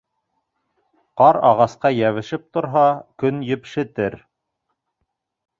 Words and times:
Ҡар 1.21 1.37
ағасҡа 1.49 1.91
йәбешеп 1.97 2.47
торһа, 2.57 2.87
көн 3.25 3.39
епшетер. 3.57 4.21